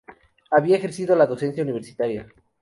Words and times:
Había 0.49 0.77
ejercido 0.77 1.15
la 1.15 1.27
docencia 1.27 1.61
universitaria. 1.61 2.25